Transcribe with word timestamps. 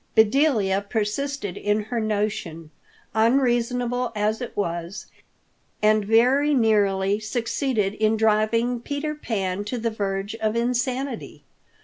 Bedelia 0.15 0.81
persisted 0.89 1.55
in 1.57 1.83
her 1.83 1.99
notion, 1.99 2.71
unreasonable 3.13 4.11
as 4.15 4.41
it 4.41 4.57
was, 4.57 5.05
and 5.79 6.03
very 6.03 6.55
nearly 6.55 7.19
succeeded 7.19 7.93
in 7.93 8.17
driving 8.17 8.79
Peter 8.79 9.13
Pan 9.13 9.63
to 9.65 9.77
the 9.77 9.91
verge 9.91 10.33
of 10.37 10.55
insanity. 10.55 11.43